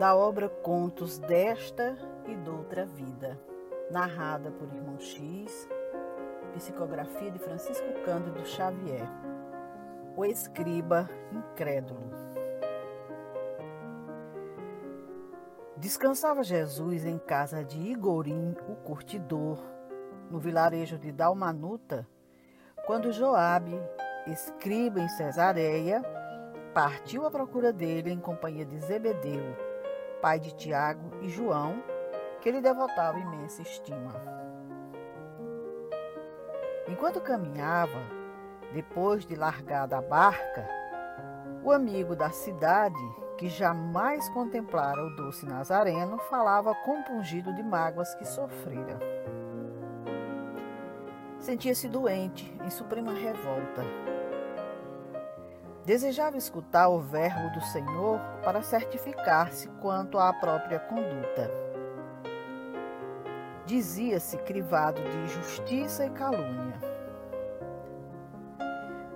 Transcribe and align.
da 0.00 0.16
obra 0.16 0.48
Contos 0.48 1.18
desta 1.18 1.94
e 2.26 2.34
doutra 2.34 2.86
vida, 2.86 3.38
narrada 3.90 4.50
por 4.50 4.66
Irmão 4.72 4.98
X, 4.98 5.68
psicografia 6.54 7.30
de 7.30 7.38
Francisco 7.38 7.84
Cândido 8.02 8.42
Xavier, 8.46 9.06
o 10.16 10.24
escriba 10.24 11.06
incrédulo. 11.30 12.10
Descansava 15.76 16.42
Jesus 16.42 17.04
em 17.04 17.18
casa 17.18 17.62
de 17.62 17.78
Igorim, 17.78 18.56
o 18.70 18.76
curtidor, 18.76 19.62
no 20.30 20.38
vilarejo 20.38 20.96
de 20.96 21.12
Dalmanuta, 21.12 22.08
quando 22.86 23.12
Joabe, 23.12 23.78
escriba 24.26 24.98
em 24.98 25.08
Cesareia, 25.10 26.02
partiu 26.72 27.26
à 27.26 27.30
procura 27.30 27.70
dele 27.70 28.10
em 28.10 28.18
companhia 28.18 28.64
de 28.64 28.80
Zebedeu, 28.80 29.68
pai 30.20 30.38
de 30.38 30.54
Tiago 30.54 31.10
e 31.20 31.28
João, 31.28 31.82
que 32.40 32.50
lhe 32.50 32.60
devotava 32.60 33.18
imensa 33.18 33.62
estima. 33.62 34.14
Enquanto 36.88 37.20
caminhava, 37.20 38.00
depois 38.72 39.24
de 39.24 39.34
largar 39.34 39.86
da 39.86 40.00
barca, 40.00 40.68
o 41.62 41.70
amigo 41.70 42.16
da 42.16 42.30
cidade, 42.30 42.96
que 43.36 43.48
jamais 43.48 44.28
contemplara 44.30 45.04
o 45.04 45.14
doce 45.16 45.46
Nazareno, 45.46 46.18
falava 46.18 46.74
compungido 46.84 47.54
de 47.54 47.62
mágoas 47.62 48.14
que 48.14 48.24
sofrera. 48.26 48.98
Sentia-se 51.38 51.88
doente, 51.88 52.54
em 52.64 52.70
suprema 52.70 53.12
revolta. 53.12 53.82
Desejava 55.84 56.36
escutar 56.36 56.88
o 56.88 57.00
verbo 57.00 57.50
do 57.54 57.60
Senhor 57.62 58.20
para 58.44 58.62
certificar-se 58.62 59.68
quanto 59.80 60.18
à 60.18 60.32
própria 60.32 60.78
conduta. 60.78 61.50
Dizia-se 63.64 64.36
crivado 64.38 65.00
de 65.02 65.26
justiça 65.28 66.04
e 66.04 66.10
calúnia. 66.10 66.78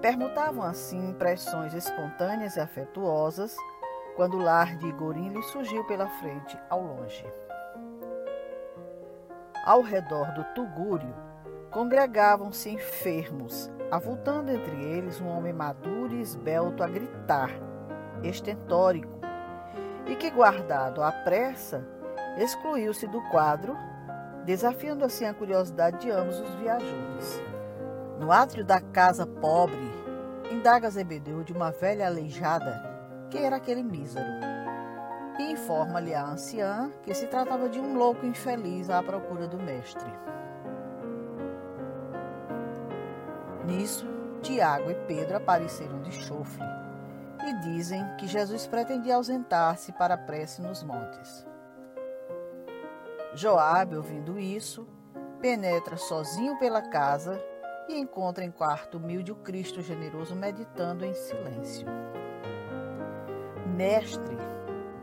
Permutavam 0.00 0.62
assim 0.62 1.10
impressões 1.10 1.74
espontâneas 1.74 2.56
e 2.56 2.60
afetuosas 2.60 3.56
quando 4.16 4.38
o 4.38 4.42
lar 4.42 4.76
de 4.76 4.86
Igorim 4.86 5.30
lhe 5.30 5.42
surgiu 5.42 5.84
pela 5.84 6.08
frente 6.08 6.58
ao 6.70 6.82
longe. 6.82 7.26
Ao 9.66 9.82
redor 9.82 10.32
do 10.32 10.44
Tugúrio 10.54 11.14
congregavam-se 11.70 12.70
enfermos, 12.70 13.70
avultando 13.90 14.52
entre 14.52 14.76
eles 14.76 15.20
um 15.20 15.28
homem 15.28 15.52
maduro 15.52 15.93
e 16.12 16.20
esbelto 16.20 16.82
a 16.82 16.86
gritar, 16.86 17.50
estentórico, 18.22 19.18
e 20.06 20.14
que, 20.16 20.30
guardado 20.30 21.02
à 21.02 21.10
pressa, 21.10 21.86
excluiu-se 22.36 23.06
do 23.06 23.20
quadro, 23.30 23.76
desafiando 24.44 25.04
assim 25.04 25.24
a 25.24 25.34
curiosidade 25.34 25.98
de 26.00 26.10
ambos 26.10 26.40
os 26.40 26.54
viajantes. 26.56 27.42
No 28.18 28.30
átrio 28.30 28.64
da 28.64 28.80
casa 28.80 29.26
pobre, 29.26 29.90
indaga 30.50 30.90
Zebedeu 30.90 31.42
de 31.42 31.52
uma 31.52 31.70
velha 31.70 32.06
aleijada 32.06 32.94
quem 33.30 33.44
era 33.44 33.56
aquele 33.56 33.82
mísero, 33.82 34.26
e 35.38 35.52
informa-lhe 35.52 36.14
a 36.14 36.24
anciã 36.24 36.92
que 37.02 37.12
se 37.12 37.26
tratava 37.26 37.68
de 37.68 37.80
um 37.80 37.96
louco 37.96 38.24
infeliz 38.24 38.88
à 38.88 39.02
procura 39.02 39.48
do 39.48 39.58
mestre. 39.58 40.08
Nisso, 43.66 44.06
Tiago 44.44 44.90
e 44.90 44.94
Pedro 45.06 45.38
apareceram 45.38 46.02
de 46.02 46.12
chofre 46.12 46.62
e 47.46 47.60
dizem 47.60 48.04
que 48.18 48.26
Jesus 48.26 48.66
pretendia 48.66 49.16
ausentar-se 49.16 49.90
para 49.92 50.14
a 50.14 50.18
prece 50.18 50.60
nos 50.60 50.82
montes. 50.84 51.46
Joabe, 53.34 53.96
ouvindo 53.96 54.38
isso, 54.38 54.86
penetra 55.40 55.96
sozinho 55.96 56.58
pela 56.58 56.82
casa 56.82 57.42
e 57.88 57.98
encontra 57.98 58.44
em 58.44 58.50
quarto 58.50 58.98
humilde 58.98 59.32
o 59.32 59.36
Cristo 59.36 59.80
generoso 59.80 60.36
meditando 60.36 61.06
em 61.06 61.14
silêncio. 61.14 61.86
Mestre, 63.74 64.36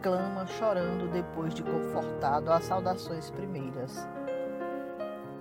clama 0.03 0.45
chorando 0.45 1.11
depois 1.11 1.55
de 1.55 1.63
confortado 1.63 2.51
às 2.51 2.65
saudações 2.65 3.31
primeiras. 3.31 4.07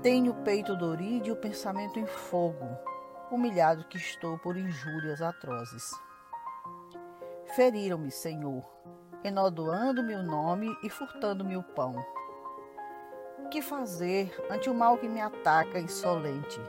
Tenho 0.02 0.32
o 0.32 0.42
peito 0.42 0.74
dorido 0.74 1.28
e 1.28 1.32
o 1.32 1.36
pensamento 1.36 1.98
em 1.98 2.06
fogo 2.06 2.66
humilhado 3.30 3.84
que 3.84 3.96
estou 3.96 4.36
por 4.38 4.56
injúrias 4.56 5.22
atrozes. 5.22 5.90
Feriram-me, 7.54 8.10
Senhor, 8.10 8.64
enodoando-me 9.22 10.14
o 10.14 10.22
nome 10.22 10.76
e 10.82 10.90
furtando-me 10.90 11.56
o 11.56 11.62
pão. 11.62 11.94
Que 13.50 13.62
fazer 13.62 14.32
ante 14.50 14.68
o 14.68 14.74
mal 14.74 14.98
que 14.98 15.08
me 15.08 15.20
ataca 15.20 15.78
insolente? 15.78 16.60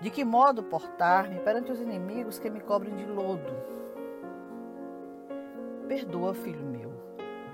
De 0.00 0.10
que 0.10 0.24
modo 0.24 0.62
portar-me 0.62 1.40
perante 1.40 1.72
os 1.72 1.80
inimigos 1.80 2.38
que 2.38 2.50
me 2.50 2.60
cobrem 2.60 2.94
de 2.96 3.06
lodo? 3.06 3.54
Perdoa, 5.88 6.34
filho 6.34 6.64
meu, 6.64 6.92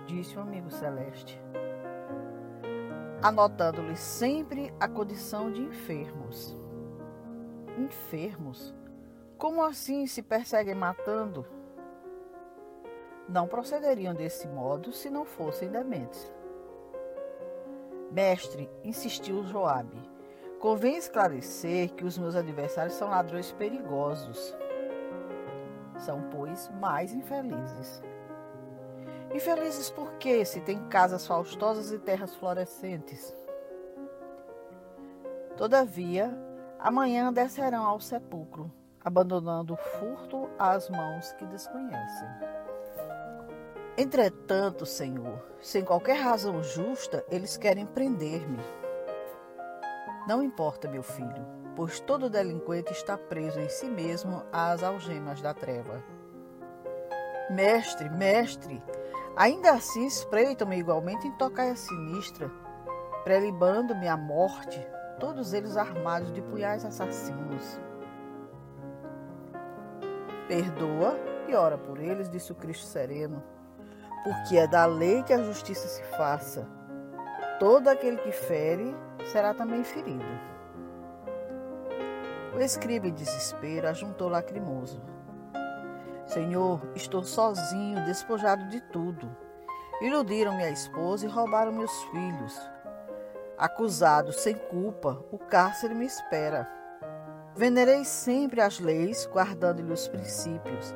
disse 0.06 0.36
o 0.36 0.40
amigo 0.40 0.70
celeste, 0.70 1.40
anotando-lhe 3.22 3.96
sempre 3.96 4.72
a 4.78 4.88
condição 4.88 5.50
de 5.50 5.62
enfermos 5.62 6.59
enfermos. 7.80 8.74
Como 9.38 9.62
assim 9.62 10.06
se 10.06 10.22
perseguem 10.22 10.74
matando? 10.74 11.46
Não 13.28 13.46
procederiam 13.46 14.14
desse 14.14 14.46
modo 14.48 14.92
se 14.92 15.08
não 15.08 15.24
fossem 15.24 15.70
dementes. 15.70 16.32
Mestre, 18.10 18.68
insistiu 18.82 19.44
Joabe, 19.44 19.98
convém 20.58 20.96
esclarecer 20.96 21.92
que 21.94 22.04
os 22.04 22.18
meus 22.18 22.34
adversários 22.34 22.94
são 22.94 23.08
ladrões 23.08 23.52
perigosos. 23.52 24.54
São, 25.97 26.22
pois, 26.30 26.68
mais 26.80 27.12
infelizes. 27.14 28.02
Infelizes 29.32 29.91
por 29.91 30.14
quê, 30.14 30.44
se 30.44 30.60
têm 30.60 30.88
casas 30.88 31.24
faustosas 31.24 31.92
e 31.92 31.98
terras 31.98 32.34
florescentes? 32.34 33.34
Todavia, 35.56 36.36
Amanhã 36.82 37.30
descerão 37.30 37.84
ao 37.84 38.00
sepulcro, 38.00 38.72
abandonando 39.04 39.74
o 39.74 39.76
furto 39.76 40.48
às 40.58 40.88
mãos 40.88 41.30
que 41.34 41.44
desconhecem. 41.44 42.28
Entretanto, 43.98 44.86
Senhor, 44.86 45.44
sem 45.60 45.84
qualquer 45.84 46.14
razão 46.14 46.62
justa, 46.62 47.22
eles 47.30 47.58
querem 47.58 47.84
prender-me. 47.84 48.58
Não 50.26 50.42
importa, 50.42 50.88
meu 50.88 51.02
filho, 51.02 51.46
pois 51.76 52.00
todo 52.00 52.30
delinquente 52.30 52.92
está 52.92 53.18
preso 53.18 53.60
em 53.60 53.68
si 53.68 53.86
mesmo 53.86 54.42
às 54.50 54.82
algemas 54.82 55.42
da 55.42 55.52
treva. 55.52 56.02
Mestre, 57.50 58.08
mestre, 58.08 58.82
ainda 59.36 59.72
assim 59.72 60.06
espreitam-me 60.06 60.78
igualmente 60.78 61.26
em 61.26 61.32
tocaia 61.32 61.76
sinistra, 61.76 62.50
prelibando-me 63.22 64.08
a 64.08 64.16
morte, 64.16 64.80
todos 65.20 65.53
eles 65.53 65.76
armados 65.76 66.32
de 66.32 66.41
punhais 66.41 66.84
assassinos. 66.84 67.78
Perdoa 70.48 71.16
e 71.47 71.54
ora 71.54 71.78
por 71.78 72.00
eles, 72.00 72.28
disse 72.28 72.50
o 72.50 72.54
Cristo 72.56 72.86
sereno, 72.86 73.42
porque 74.25 74.56
é 74.56 74.66
da 74.66 74.86
lei 74.86 75.22
que 75.22 75.32
a 75.32 75.42
justiça 75.42 75.86
se 75.86 76.03
faça. 76.16 76.66
Todo 77.60 77.88
aquele 77.88 78.16
que 78.16 78.32
fere 78.32 78.97
será 79.30 79.53
também 79.53 79.84
ferido. 79.84 80.25
O 82.54 82.59
escriba 82.59 83.06
em 83.06 83.12
desespero 83.12 83.86
ajuntou 83.86 84.28
lacrimoso. 84.28 85.00
Senhor, 86.27 86.80
estou 86.94 87.22
sozinho, 87.22 88.04
despojado 88.04 88.68
de 88.68 88.80
tudo. 88.80 89.36
Iludiram-me 90.00 90.65
a 90.65 90.71
esposa 90.71 91.27
e 91.27 91.28
roubaram 91.28 91.72
meus 91.72 91.92
filhos. 92.04 92.59
Acusado 93.60 94.33
sem 94.33 94.54
culpa, 94.54 95.22
o 95.30 95.36
cárcere 95.36 95.95
me 95.95 96.07
espera. 96.07 96.66
Venerei 97.54 98.07
sempre 98.07 98.59
as 98.62 98.80
leis, 98.80 99.28
guardando-lhe 99.30 99.92
os 99.92 100.09
princípios, 100.09 100.95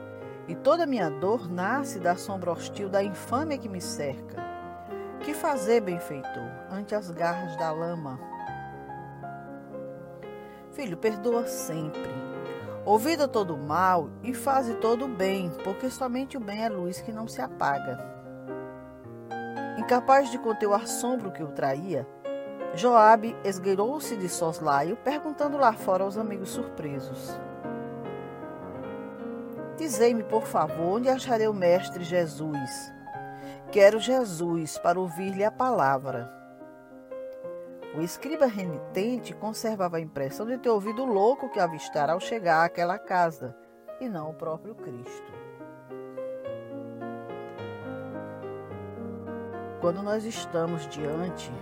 e 0.48 0.54
toda 0.54 0.86
minha 0.86 1.10
dor 1.10 1.46
nasce 1.46 2.00
da 2.00 2.16
sombra 2.16 2.50
hostil 2.50 2.88
da 2.88 3.04
infâmia 3.04 3.58
que 3.58 3.68
me 3.68 3.82
cerca. 3.82 4.42
Que 5.20 5.34
fazer, 5.34 5.82
benfeitor, 5.82 6.50
ante 6.70 6.94
as 6.94 7.10
garras 7.10 7.54
da 7.58 7.70
lama? 7.70 8.18
Filho, 10.72 10.96
perdoa 10.96 11.46
sempre. 11.46 12.14
Ouvida 12.86 13.28
todo 13.28 13.56
o 13.56 13.58
mal 13.58 14.08
e 14.22 14.32
faze 14.32 14.72
todo 14.76 15.04
o 15.04 15.08
bem, 15.08 15.50
porque 15.62 15.90
somente 15.90 16.38
o 16.38 16.40
bem 16.40 16.64
é 16.64 16.70
luz 16.70 16.98
que 17.02 17.12
não 17.12 17.28
se 17.28 17.42
apaga. 17.42 17.98
Incapaz 19.76 20.30
de 20.30 20.38
conter 20.38 20.66
o 20.66 20.72
assombro 20.72 21.30
que 21.30 21.42
o 21.42 21.48
traía, 21.48 22.08
Joabe 22.76 23.36
esgueirou-se 23.44 24.16
de 24.16 24.28
soslaio, 24.28 24.96
perguntando 24.96 25.56
lá 25.56 25.72
fora 25.72 26.02
aos 26.02 26.18
amigos 26.18 26.50
surpresos. 26.50 27.38
Dizei-me, 29.76 30.24
por 30.24 30.42
favor, 30.42 30.96
onde 30.96 31.08
acharei 31.08 31.46
o 31.46 31.54
mestre 31.54 32.02
Jesus, 32.02 32.92
que 33.70 33.78
era 33.78 33.98
Jesus 33.98 34.76
para 34.78 34.98
ouvir-lhe 34.98 35.44
a 35.44 35.52
palavra. 35.52 36.32
O 37.96 38.00
escriba 38.00 38.46
renitente 38.46 39.32
conservava 39.34 39.98
a 39.98 40.00
impressão 40.00 40.44
de 40.44 40.58
ter 40.58 40.68
ouvido 40.68 41.02
o 41.02 41.12
louco 41.12 41.48
que 41.50 41.60
avistara 41.60 42.12
ao 42.12 42.20
chegar 42.20 42.64
àquela 42.64 42.98
casa, 42.98 43.56
e 44.00 44.08
não 44.08 44.30
o 44.30 44.34
próprio 44.34 44.74
Cristo. 44.74 45.32
Quando 49.80 50.02
nós 50.02 50.24
estamos 50.24 50.88
diante 50.88 51.52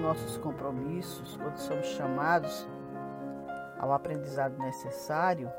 nossos 0.00 0.38
compromissos, 0.38 1.36
quando 1.36 1.56
somos 1.56 1.86
chamados 1.86 2.68
ao 3.78 3.92
aprendizado 3.92 4.58
necessário, 4.58 5.50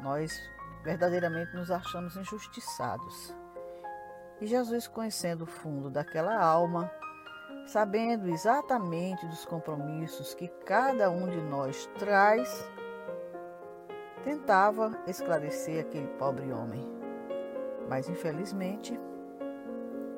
nós 0.00 0.32
verdadeiramente 0.82 1.54
nos 1.54 1.70
achamos 1.70 2.16
injustiçados. 2.16 3.36
E 4.40 4.46
Jesus, 4.46 4.88
conhecendo 4.88 5.44
o 5.44 5.46
fundo 5.46 5.90
daquela 5.90 6.34
alma, 6.42 6.90
sabendo 7.66 8.28
exatamente 8.28 9.26
dos 9.26 9.44
compromissos 9.44 10.34
que 10.34 10.48
cada 10.64 11.10
um 11.10 11.28
de 11.28 11.40
nós 11.42 11.86
traz, 11.98 12.70
tentava 14.24 14.98
esclarecer 15.06 15.80
aquele 15.80 16.08
pobre 16.18 16.52
homem. 16.52 16.88
Mas 17.88 18.08
infelizmente, 18.08 18.98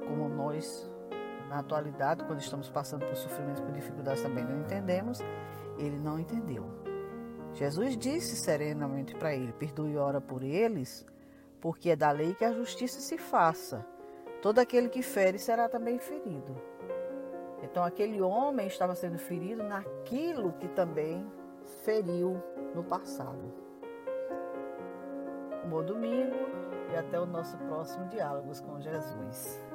como 0.06 0.28
nós 0.28 0.91
na 1.52 1.58
atualidade, 1.58 2.24
quando 2.24 2.40
estamos 2.40 2.70
passando 2.70 3.04
por 3.04 3.14
sofrimentos, 3.14 3.60
por 3.60 3.72
dificuldades 3.72 4.22
também 4.22 4.42
não 4.42 4.60
entendemos, 4.60 5.20
ele 5.76 5.98
não 5.98 6.18
entendeu. 6.18 6.64
Jesus 7.52 7.94
disse 7.94 8.36
serenamente 8.36 9.14
para 9.14 9.34
ele: 9.34 9.52
Perdoe 9.52 9.92
e 9.92 9.96
ora 9.98 10.18
por 10.18 10.42
eles, 10.42 11.06
porque 11.60 11.90
é 11.90 11.96
da 11.96 12.10
lei 12.10 12.34
que 12.34 12.44
a 12.44 12.52
justiça 12.52 13.00
se 13.00 13.18
faça. 13.18 13.84
Todo 14.40 14.60
aquele 14.60 14.88
que 14.88 15.02
fere 15.02 15.38
será 15.38 15.68
também 15.68 15.98
ferido. 15.98 16.56
Então, 17.62 17.84
aquele 17.84 18.20
homem 18.22 18.66
estava 18.66 18.94
sendo 18.94 19.18
ferido 19.18 19.62
naquilo 19.62 20.54
que 20.54 20.68
também 20.68 21.30
feriu 21.84 22.42
no 22.74 22.82
passado. 22.82 23.52
Um 25.64 25.68
bom 25.68 25.84
domingo 25.84 26.34
e 26.92 26.96
até 26.96 27.20
o 27.20 27.26
nosso 27.26 27.56
próximo 27.58 28.08
Diálogos 28.08 28.58
com 28.60 28.80
Jesus. 28.80 29.71